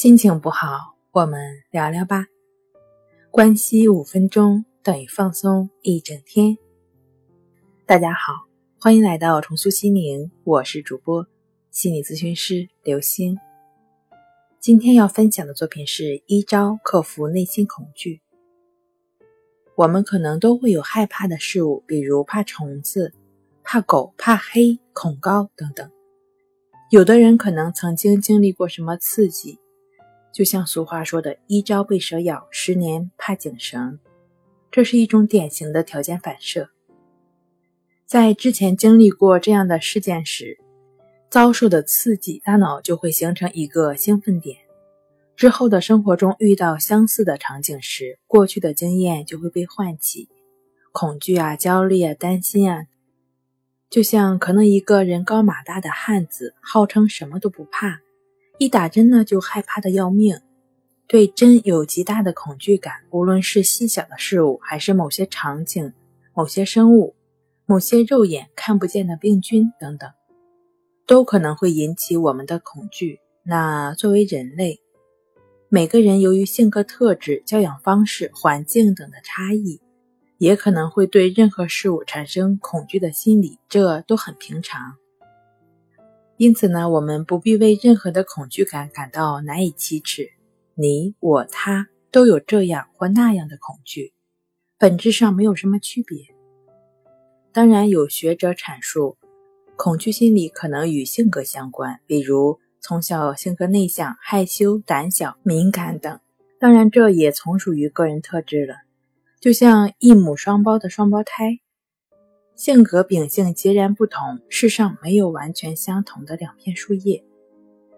[0.00, 2.26] 心情不好，我们聊聊吧。
[3.32, 6.56] 关系五分钟等于放松一整天。
[7.84, 8.32] 大家好，
[8.78, 11.26] 欢迎来到重塑心灵，我是主播
[11.72, 13.36] 心理咨询师刘星。
[14.60, 18.20] 今天要分享的作品是一招克服内心恐惧。
[19.74, 23.12] 我们可能都会有害怕的事物，比如怕虫子、
[23.64, 25.90] 怕狗、怕黑、恐高等等。
[26.88, 29.58] 有的人可能曾经经历过什么刺激。
[30.32, 33.98] 就像俗话说的“一朝被蛇咬，十年怕井绳”，
[34.70, 36.70] 这是一种典型的条件反射。
[38.06, 40.58] 在之前经历过这样的事件时，
[41.28, 44.56] 遭受的刺激，大脑就会形成一个兴奋点。
[45.36, 50.28] 之后的生活中遇到相似的场景时，过去的经验就会被唤起，
[50.92, 52.86] 恐惧啊、焦虑啊、担心啊，
[53.90, 58.00] 就像可能一个人高马大的汉子，号称什么都不怕。
[58.58, 60.40] 一打针呢，就害怕的要命，
[61.06, 62.94] 对针有极大的恐惧感。
[63.10, 65.92] 无论是细小的事物，还是某些场景、
[66.34, 67.14] 某些生物、
[67.66, 70.10] 某些肉眼看不见的病菌等等，
[71.06, 73.20] 都可能会引起我们的恐惧。
[73.44, 74.80] 那作为人类，
[75.68, 79.80] 每个人由于性格特质、教养方式、环境等的差异，
[80.36, 84.96] 也可能会对任何事物产生恐惧的心理，这都很平常。
[86.38, 90.30] 因此呢，我们不必为任何的恐惧感感到难以启齿。
[90.76, 94.12] 你、我、他都有这样或那样的恐惧，
[94.78, 96.18] 本质上没有什么区别。
[97.52, 99.18] 当然，有学者阐述，
[99.74, 106.20] 恐惧心理可能与性格相关，比如从小性格内向、害羞、胆小、敏感等。
[106.60, 108.76] 当然，这也从属于个人特质了，
[109.40, 111.58] 就像一母双胞的双胞胎。
[112.58, 117.22] 性格秉性截然不同，世上没有完全相同的两片树叶。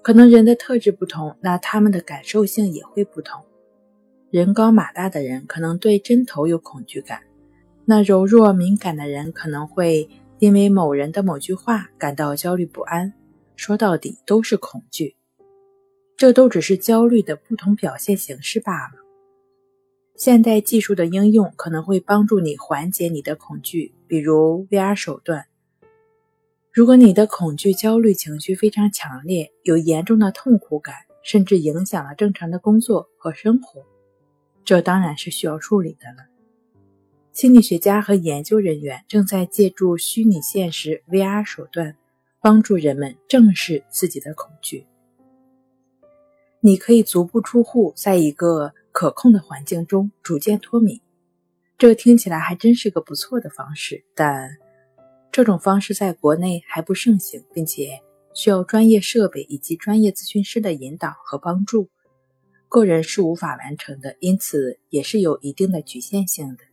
[0.00, 3.44] 可能人的特质不同，那他们的感受性也会不同。
[4.30, 7.20] 人高马大的人可能对针头有恐惧感，
[7.84, 10.08] 那柔弱敏感的人可能会
[10.38, 13.12] 因为某人的某句话感到焦虑不安。
[13.56, 15.16] 说到底都是恐惧，
[16.16, 19.05] 这都只是焦虑的不同表现形式罢了。
[20.16, 25.44] 现代技术的应用可能会帮助你缓解你的恐惧，比如 VR 手段。
[26.72, 33.84] 如果你的恐惧、焦虑情绪非常强烈，有严重的痛苦感，甚至影响了正常的工作和生活，
[34.64, 36.26] 这当然是需要处理的了。
[37.32, 41.94] 心理学家和研究人员正在借助虚拟现实 VR 手段，
[42.40, 44.86] 帮助人们正视自己的恐惧。
[46.60, 48.72] 你可以足不出户，在一个。
[48.98, 51.02] 可控的环境中逐渐脱敏，
[51.76, 54.02] 这听起来还真是个不错的方式。
[54.14, 54.56] 但
[55.30, 58.00] 这种方式在国内还不盛行，并且
[58.32, 61.90] 需要专业设备以及专业咨询师的引导和帮助，
[62.70, 66.64] 个人是无法完成的，因此也是有一定的局限性的。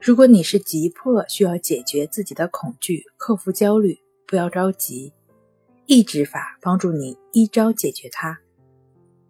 [0.00, 5.12] 如果你是急迫需要解决自己的恐惧、克服焦虑，不要着急，
[5.84, 8.40] 抑制法帮助你一招解决它。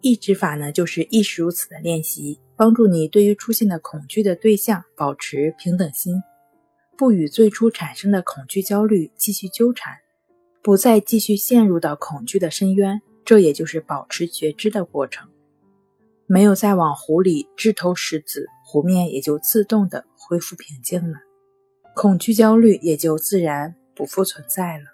[0.00, 6.22] 抑制法呢，就是亦是如此的练习，帮助你对于出现的恐惧的对象保持平等心，
[6.96, 9.98] 不与最初产生的恐惧焦虑继续纠缠，
[10.62, 13.00] 不再继续陷入到恐惧的深渊。
[13.24, 15.28] 这也就是保持觉知的过程。
[16.26, 21.18] 没有再往湖里掷头石子，湖面也就自动的恢复平静了，
[21.94, 24.84] 恐惧焦虑也就自然不复存在了。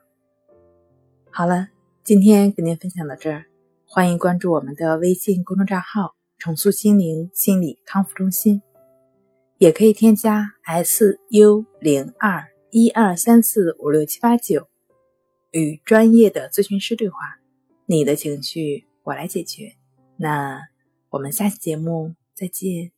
[1.30, 1.68] 好了，
[2.02, 3.44] 今天跟您分享到这儿。
[3.94, 8.60] 欢迎关注我们的微信公众账号“重塑心灵心理康复中心”，
[9.58, 14.66] 也可以添加 s u 零二一二三四五六七八九，
[15.52, 17.16] 与专业的咨询师对话。
[17.86, 19.76] 你的情绪我来解决。
[20.16, 20.58] 那
[21.10, 22.93] 我们下期节目再见。